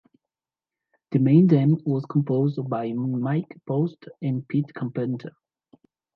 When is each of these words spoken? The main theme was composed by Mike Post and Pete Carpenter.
The 1.11 1.19
main 1.19 1.47
theme 1.47 1.77
was 1.85 2.07
composed 2.07 2.67
by 2.67 2.91
Mike 2.91 3.55
Post 3.67 4.05
and 4.19 4.47
Pete 4.47 4.73
Carpenter. 4.73 5.29